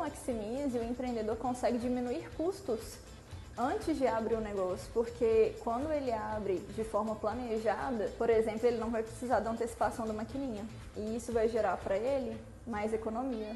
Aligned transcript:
maximize, 0.00 0.78
o 0.78 0.82
empreendedor 0.82 1.36
consegue 1.36 1.78
diminuir 1.78 2.28
custos 2.36 2.98
antes 3.56 3.98
de 3.98 4.06
abrir 4.06 4.34
o 4.34 4.40
negócio, 4.40 4.90
porque 4.94 5.54
quando 5.62 5.92
ele 5.92 6.10
abre 6.10 6.58
de 6.74 6.82
forma 6.82 7.14
planejada, 7.14 8.10
por 8.16 8.30
exemplo, 8.30 8.66
ele 8.66 8.78
não 8.78 8.90
vai 8.90 9.02
precisar 9.02 9.40
da 9.40 9.50
antecipação 9.50 10.06
da 10.06 10.12
maquininha. 10.12 10.64
E 10.96 11.16
isso 11.16 11.32
vai 11.32 11.48
gerar 11.48 11.76
para 11.76 11.96
ele 11.96 12.36
mais 12.66 12.92
economia. 12.94 13.54